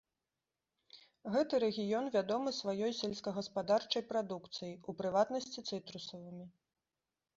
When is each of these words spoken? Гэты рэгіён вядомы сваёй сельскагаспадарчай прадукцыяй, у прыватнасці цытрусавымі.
Гэты 1.35 1.59
рэгіён 1.63 2.05
вядомы 2.15 2.53
сваёй 2.59 2.91
сельскагаспадарчай 3.01 4.03
прадукцыяй, 4.13 4.73
у 4.89 4.99
прыватнасці 5.03 5.67
цытрусавымі. 5.69 6.45